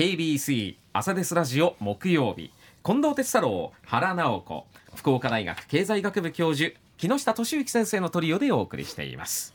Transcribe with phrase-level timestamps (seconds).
[0.00, 2.50] KBC 朝デスラジオ木曜日。
[2.82, 9.54] 近藤哲太郎原直子福岡大学経済学部教授木下俊之先生のトリオでお送りしています。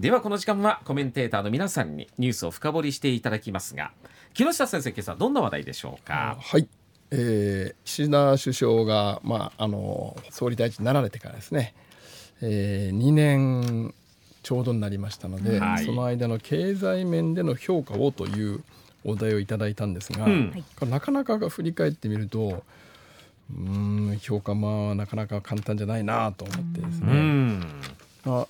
[0.00, 3.92] ではこの時間はコメンテーターの皆さんにニュースを深掘りしていただきますが
[4.34, 6.36] 木下先生今朝どんな話題でしょうか？
[6.40, 6.66] はい。
[7.12, 11.72] えー、岸田首相が、まあ、あの総理大臣になられてからですね、
[12.40, 13.94] えー、2年
[14.42, 18.64] ちょうどになりましたので、はい、その間の経済面での評価をという
[19.04, 22.62] お題をいただいたんですが、うん、なかなか振り返ってみると
[23.50, 27.80] うん評価まあなかなか簡単じゃないなと思ってですね、うん、
[28.24, 28.46] あ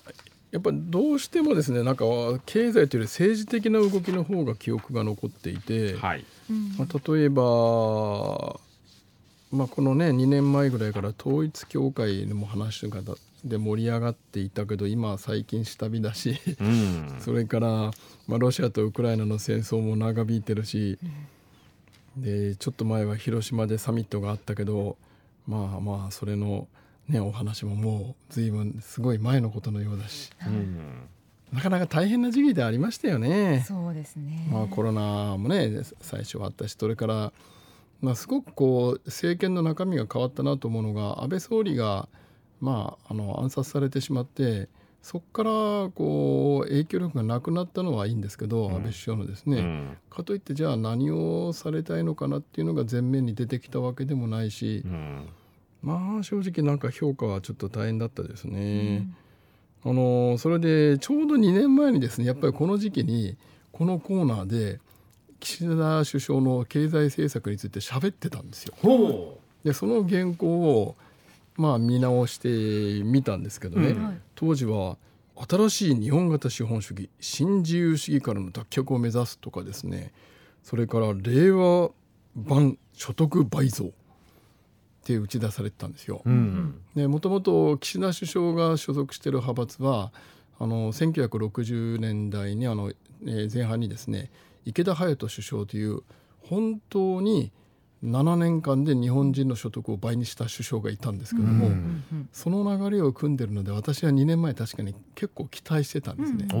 [0.51, 2.05] やっぱりどうしてもですねなんか
[2.45, 6.23] 経済というより政治的な動きの方が記憶が残っていて、はい、
[6.77, 8.59] まあ、例えば、
[9.53, 13.01] まあ、このね2年前ぐらいから統一教会でも話が
[13.45, 17.67] で盛り上がっていたけど今は最近下火だし、うん、それから、
[18.27, 20.97] まあ、ロシアとウクライナの戦争も長引いてるし、
[22.17, 24.97] うん、でちょっと前は広島でサミットがあったけど
[25.45, 26.67] まあまあそれの。
[27.09, 31.09] ね、お話ももう随分すごい前のことのようだし、うん、
[31.51, 33.65] なかなか大変な時期でありましたよね。
[33.67, 37.33] そうですね、まあ、コロナもね最初はあったしそれから、
[38.03, 42.09] まあ、すごくこう政権の中身が変わったなと思うのが安倍総理が、
[42.59, 44.67] まあ、あの暗殺されてしまって
[45.01, 45.49] そこから
[45.95, 54.83] こう影響力がなくなったのはいいんですけど、うん、安倍首相のですね、うん、かといってじゃあ何をされたいのかなっていうのが前面に出てきたわけでもないし。
[54.85, 55.27] うん
[55.83, 59.05] まあ正直なんか評価はちょっと大変だったですね。
[59.83, 63.37] うん、あのそれでちょうど2年前にですねやっぱりこの時期に
[63.73, 64.79] このコーナーで
[65.43, 68.73] 岸田首相の経済政策について喋ってたんですよ。
[69.65, 70.95] でその原稿を
[71.55, 74.97] まあ見直してみたんですけどね、うん、当時は
[75.49, 80.13] 新しい日本型資本主義新自由主義からの脱却を目指すとかですね。
[80.63, 81.91] それから令和
[82.35, 83.89] 版所得倍増っ
[85.03, 86.21] て打ち出されてたんですよ。
[86.25, 90.13] もともと岸田首相が所属している派閥は
[90.57, 92.93] あの1960年代にあの、
[93.25, 94.31] えー、前半にですね
[94.65, 96.01] 池田隼人首相という
[96.41, 97.51] 本当に
[98.03, 102.03] 7年間で日本人の所得を倍にした首相がいたんですけども、うん。
[102.33, 106.47] その流れを組んでるので私は2年前確かに結構期待してたんですね。
[106.53, 106.57] う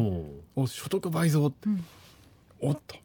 [0.61, 1.85] ん、お所得倍増って、うん、
[2.61, 2.95] おっと。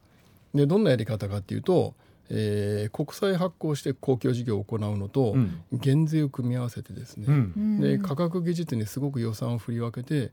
[0.54, 1.94] でどんなやり方かっていうと
[2.30, 5.34] えー、国債発行して公共事業を行うのと、
[5.72, 10.32] 減税を組み合わせてですね、うん、で科学技術にすごく予算を振り分けて、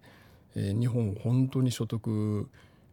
[0.55, 2.49] えー、日本を本当に所得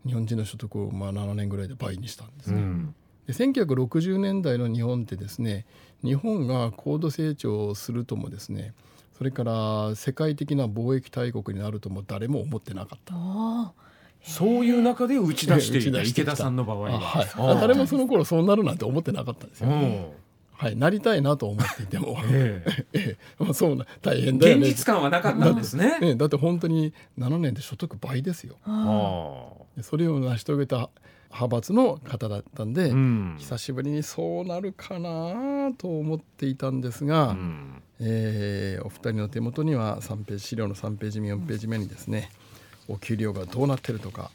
[0.06, 2.60] 日本人の所得をまあ7年ぐらいで倍にしたんですね。
[2.60, 2.94] うん、
[3.26, 5.66] で1960年代の日本ってですね
[6.02, 8.74] 日本が高度成長するともですね
[9.16, 13.14] それから世界的な貿易大国になるとも誰も思ってなかった。
[14.24, 19.69] そういう中で打ち出していた池田さんの場合は、はい、誰もその頃そうなるなんて思ってなかったんですよ、
[20.52, 22.64] はい、なりたいなと思っていても、え
[22.94, 23.16] え。
[23.40, 24.69] え、そうな大変だよね。
[24.69, 25.98] 現実感はなかったんですね。
[26.00, 28.58] だだって本当に7年で所得倍ですよ
[29.80, 30.90] それを成し遂げた
[31.30, 42.52] 派閥の方だったんで、うん、久しぶりにそうなるかなと思っていたんですが、うん、えー、お二人の手元には3ページ資料の3ページ目4ページ目にですね、うん
[42.88, 44.30] お給料がどうなってるとか、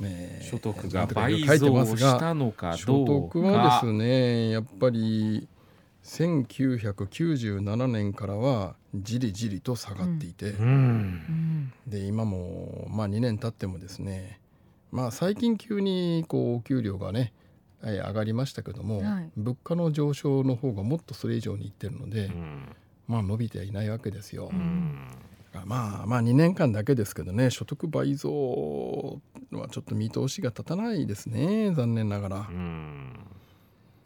[0.00, 5.48] ね、所得が倍増したのか所得はですねやっぱり
[6.04, 14.40] 1997年からはじりじりと下がっていて、うん、で今もまあ2年経ってもですね
[14.96, 17.34] まあ最近急にこうお給料がね
[17.82, 22.74] 上がりましたけども、はい、物価の上昇の方がもっとそれ以上にいってるので、うん、
[23.06, 24.48] まあ伸びてはいないわけですよ。
[24.50, 25.06] うん。
[25.66, 29.20] まあまあ2年間だけですけどね所得倍増
[29.52, 32.36] はちょっと見通しが立たないですね残念ながら。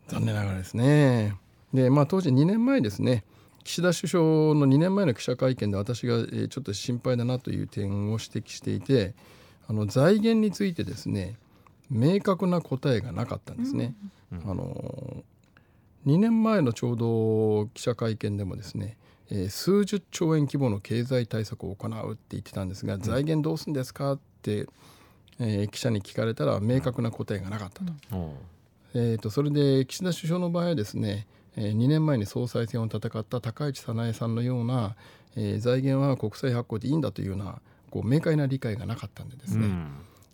[0.08, 1.36] 残念ながらですね。
[1.72, 3.22] でまあ当時2年前ですね
[3.62, 4.24] 岸田首相
[4.54, 9.14] の2年前の記者会見で私がちょっと心配だなという点を指摘していて
[9.70, 11.36] あの財源についてですね
[11.88, 13.94] 明確な答えがなかったんですね。
[14.32, 15.24] うん、あの
[16.06, 18.96] 2年前のちょうど記者会見でもですね
[19.32, 24.66] えー、数十兆円規模の経済対策を行うって言ってたんですが、財源どうするんですかって、
[25.38, 27.92] えー、記者に聞かれたら明確な答えがなかったと。
[28.92, 34.96] えーと、それで岸田首相の場合はですね、えー、2年前に総裁選を戦った高市早苗さんのような、
[35.36, 39.90] えー、財源は国債発行でいいんだというようなこう明快な理解がなかったんでですね、うん、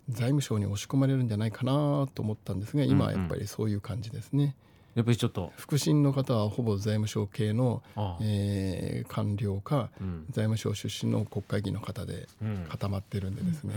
[0.09, 4.55] 財務省に押し込まれるんじゃないかなと思ったんですが今はやっぱりそういう感じですね。
[4.95, 5.51] やっぱりちょっと。
[5.57, 7.83] 腹心の方はほぼ財務省系の
[8.19, 12.27] えー、官僚か、うん、財務省出身の国会議員の方で
[12.69, 13.73] 固まってるんでですね、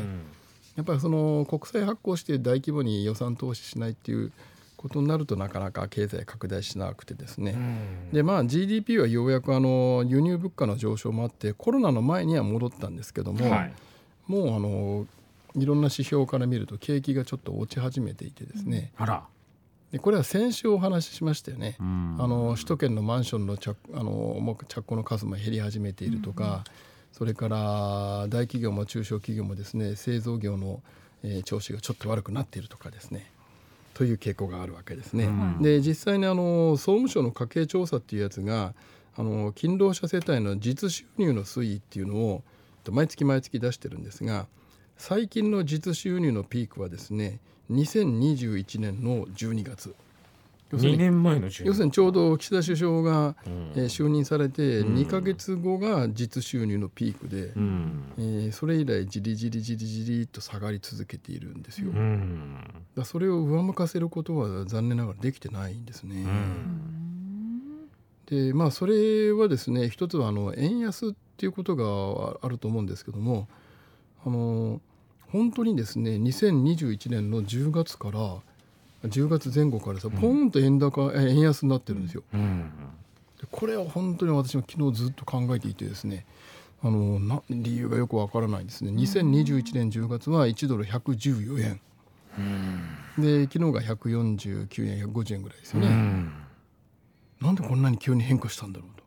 [0.77, 4.33] やっぱりその国債発行して大規模に予算投資しないっていう
[4.81, 7.55] ことになるとなかなか経済拡大しなくてですね、
[8.15, 13.75] でまあ GDP はようやくあの輸入物価の上昇もあってコロナの前には戻ったんですけども、はい、
[14.27, 15.07] もうあの
[15.55, 19.25] いろんな指標から見ると景気がちょっと落ち始めていてですね、あら。
[19.93, 26.65] でこれは先週お話ししましたよね、あの首都圏のマンションの着あの着工の数も減り始めているとか、
[27.13, 27.59] それから
[28.29, 30.81] 大企業も中小企業もですね製造業の、
[31.23, 33.31] えー、調子がちょっと悪くなっているとかですね
[34.01, 35.29] という傾向があるわけですね。
[35.61, 38.73] で実際にあの総務省の家計調査っていうやつが
[39.15, 42.43] あの勤労者世帯の実収入の推移っていうのを
[42.89, 44.47] 毎月毎月出してるんですが
[44.97, 49.95] 最近の実収入のピークはですね2021年の12月
[50.77, 61.91] 2年前の要するにちょうど岸田首相が、うん、えー、就任されて2か月後が実収入のピークで、うん、えー、それ以来じりじりじりじりと下がり続けているんですよ。
[61.91, 62.57] うん、
[62.97, 66.25] だそれを上向かせることは残念ながらできてないんですね。
[68.27, 73.49] でまあそれはですね一つはあの円安っていうことがあると思うんですけども
[74.25, 74.81] あの
[75.33, 78.41] 本当にですね2021年の10月から
[79.05, 82.23] 10月前後からさポンと円高、円安になってるんですよ。
[82.33, 86.27] でこれは本当に私も昨日ずっと考えていてですね
[86.83, 88.91] あのな理由がよくわからないですね。
[88.91, 91.81] 2021年10月は1ドル114円、
[93.19, 95.89] で昨日が149円150円ぐらいですよね、
[97.41, 99.01] なんでこんなに急に変化したんだろうと。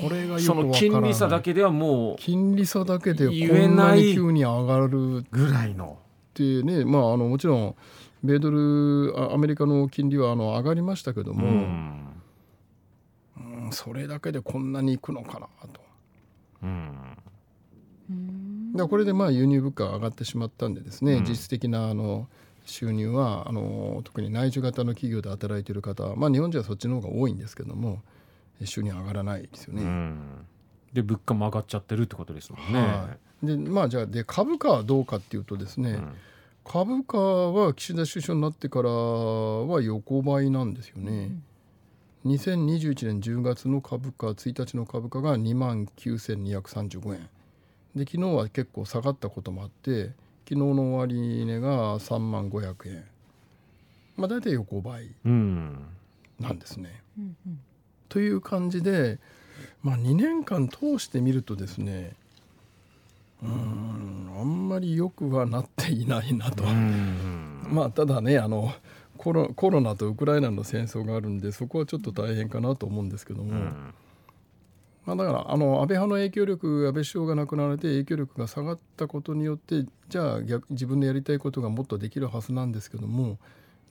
[0.00, 5.24] これがよの金利差だけではもう金利差だけでこんなに急に上がる。
[5.30, 5.98] ぐらいの
[6.60, 7.74] ってねまああのもちろん
[8.22, 12.22] 米ドルアメリカの金利はあの上がりましたけども、うん、
[13.64, 15.80] うん、それだけでこんなにいくのかなと。
[16.62, 16.94] うん
[18.74, 22.28] だこれでまあ輸入物価が上がってしまったんでですね、うん、実質的なあの
[22.64, 28.02] 収入はあの特に内需型の企業で働いている方、まあ、日本人はそっちの方が多いんですけども
[28.64, 29.82] 収入上がらないですよね。
[29.82, 30.46] うん、
[30.92, 32.80] で物価も上がっちゃってるってことですもんね。
[32.80, 36.12] はい、でまあじゃあで株価はどうかっていうとですね、うん
[36.68, 41.30] 株価は岸田首相になってからは横ばいなんですよね。
[42.26, 47.28] うん、2021年10月の株価1日の株価が2万9235円
[47.96, 50.10] で昨日は結構下がったこともあって
[50.46, 53.04] 昨日の終値が3万500円
[54.18, 57.02] まあ大体横ばいなんですね。
[57.18, 57.60] うんうん、
[58.10, 59.18] という感じで、
[59.82, 62.12] まあ、2年間通してみるとですね
[63.42, 66.64] うんあんまりよくはなっていないなと。
[67.70, 68.72] まあただねあの
[69.16, 73.52] コロコロナとウクライナの戦争があるんでそこはちょっと大変かなと思うんですけども、
[75.04, 83.38] まあ、だからあの安倍派の影響力安倍首相が亡くなられて影響力が下がったことによってじゃあ逆自分でやりたいことがもっとできるはずなんですけども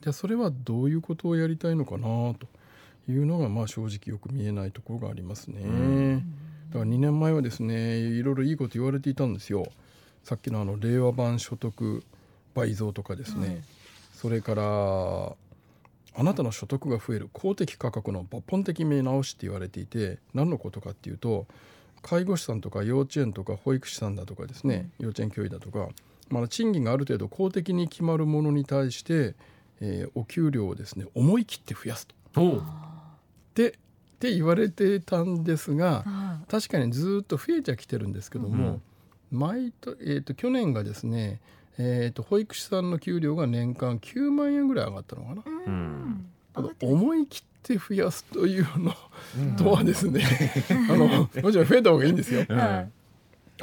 [0.00, 2.46] じゃあそれはどういうことをやりたいのかなと
[3.12, 6.22] いうのがまあ正直よく見えないところがありますね。
[6.70, 9.66] だから2年前はですねいろいろいいこと言われていたんですよ。
[10.24, 12.04] さっきのあの令和版所得
[12.54, 13.62] 倍増とかですね、うん、
[14.12, 14.62] それから
[16.14, 21.46] あなたの所得が増える公的価格の抜本的見直しって言われていて何のことかっていうと
[22.02, 25.88] 介護士さんとか幼稚園とか保育士さんだとかですね、幼稚園教諭だとか、
[26.28, 29.34] まあ、賃金がある程度公的に決まるものに対して、
[29.80, 32.62] えー、お給料をですね思い切って増やすと。
[33.58, 33.72] でっ
[34.20, 36.04] て言われてたんですが
[36.48, 38.80] 確かにずっと増えちゃきてるんですけども、
[39.32, 41.40] うん、毎とえーと、去年がですね、
[41.76, 45.42] えーと、保育士さんの給料が年間9万円ぐらい上がったのかな。
[45.66, 46.30] うん、
[46.82, 48.94] 思い切って増やすというの、
[49.56, 50.24] とはですね
[50.88, 52.46] あのもちろん増えた方がいいんですよ。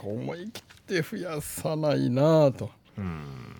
[0.03, 2.69] 思い切って増やさないなと、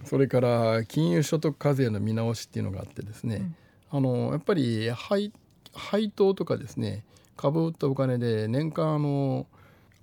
[0.04, 3.52] それから金融所得課税の見直しっていうのがあってですね、
[3.90, 5.32] あのやっぱり配
[5.76, 7.04] 配当とかですね
[7.36, 9.46] 株を売ったお金で年間あの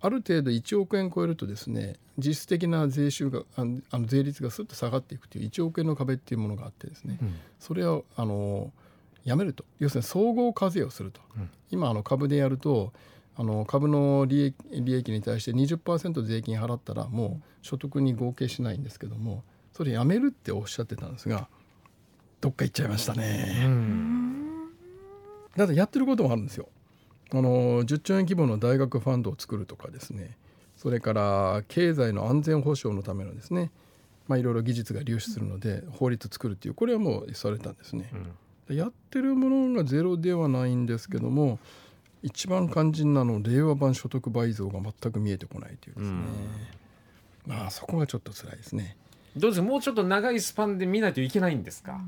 [0.01, 8.73] ある程度1億円超えるとですね実質的な税収があの税率がすっと下がっていくという1億円の壁っていうものがあってですね、うん、それをあの
[9.25, 9.65] やめると。
[9.79, 12.93] 要するに総合課税をすると、うん、今あの株でやると
[13.37, 21.49] あの株の利益利益に対して20%税金払ったらもう所得に合計しないんですけどもそれやめるっておっしゃってたんですが
[22.41, 23.63] どっか行っちゃいましたね。
[23.65, 24.12] うん
[25.57, 26.69] ただやってることもあるんですよ。
[27.33, 30.37] あの10兆円規模の大学ファンドを作るとかですね。
[30.77, 33.71] それから経済の安全保障のためのですね。
[34.29, 38.11] まあいろいろ技術が流出するので法律作るっていうこれはもうされたんですね。
[38.69, 41.59] うん、やってるものがゼロではないんですけども
[42.23, 46.17] 一番肝心なの令和版所得倍増が全く見えてこないというですね、
[47.49, 48.97] うん、まあそこがちょっと辛いですね。
[49.37, 49.63] どうです？
[49.63, 52.01] もうちょっと長いスパンで見ないといけないんですか、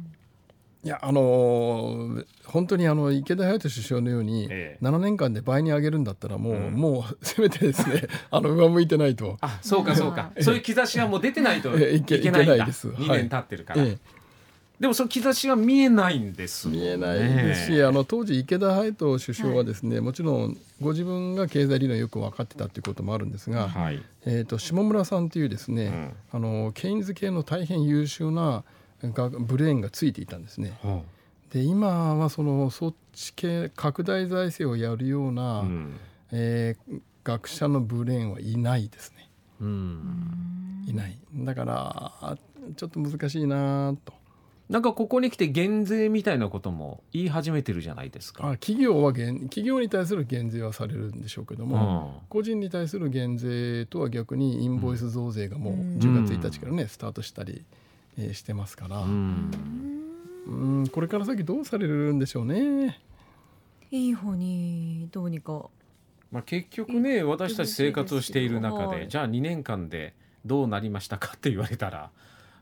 [0.84, 4.84] いやあのー本当にあの池田隼人首相のようにええ。
[4.84, 6.74] 7年間で倍に上げるんだったらもう、うん。
[6.74, 9.38] もうせめてですね あの上向いてないと。
[9.40, 10.30] あそうかそうか。
[10.40, 12.54] そういう兆しはもう出てないとええいいけけないんだ。
[12.54, 12.88] いけないです。
[12.88, 13.22] 2はい。
[13.22, 13.98] 年経ってるから、え
[14.78, 16.76] でもその兆しは見えないんですね。
[16.76, 26.12] 見えないですし、あの当時池田隼人首相はですね、もちろんご自分が経済理論をよく分かってたっていうこともあるんですが、はい、えー、と下村さんというですね、うん。
[26.32, 28.64] あのケインズ系の大変優秀な
[29.12, 30.78] がブレーンがついていたんですね。
[30.82, 31.04] ほ
[31.50, 35.96] で今はそのそっち系拡大財政をやるよううな、うん
[36.32, 39.30] えー学者のブレーンはいないですね。
[39.61, 41.16] うんいない。
[41.34, 42.37] だからあ
[42.76, 44.12] ちょっと難しいなと。
[44.68, 48.46] なんかここに来て減税みたいなことも言い始めてるじゃないですか。
[48.49, 57.83] あ企業は減企業に対する減税はされるんでしょうけども、個人に対する減税とは逆にインボイス増税がもううん10月1日からね、スタートしたり、えー
[58.33, 63.00] してますから、ううんんこれから先どうされるんでしょうね。
[63.90, 65.66] いい方にどうにか
[66.30, 72.11] まあ、結局ね私たち生活をしている中で、はいじゃあ2年間でどうなりましたかって言われたら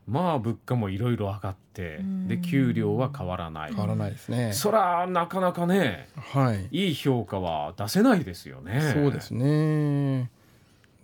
[0.07, 4.53] まあ物価もいろいろ上がってうんで給料は変わらない変わらないですね。
[4.53, 6.67] そらなかなかねはい。
[6.71, 8.91] いい評価は出せないですよね。
[8.93, 10.29] そうですね。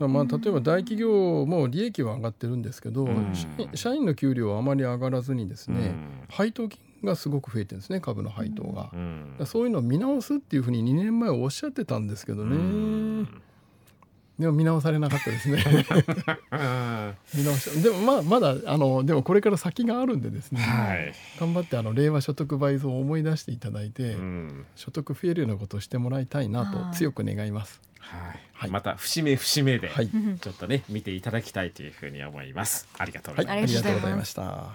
[0.08, 3.34] まあ例えば大企業も利益は上がってるんですけど、うん。
[3.74, 6.24] 社員の給料はあまり上がらずにですね、うん。
[6.29, 8.89] 配当金がすごく増えてるんですね株の配当が。
[8.94, 9.36] うん。
[9.46, 13.41] そういうのを見直すっていうふうに2年前おっしゃってたんですけどね、うん。
[14.39, 15.62] でも見直されなかったですね。
[15.62, 24.65] う ん見直しでもまあまだあのでもこれから先があるんでですね、はい、頑張ってあの令和所得倍増を思い出していただいて、うん。
[24.75, 26.91] 所得増えるようなことをしてもらいたいなはい。
[26.91, 27.82] と強く願います。
[28.12, 32.88] はいはいまた節目節目ではい、ちょっとね見ていただきたいというふうに思います。
[32.98, 33.78] ありがとうございます。
[33.78, 34.68] ありがとうございますありがとうございました。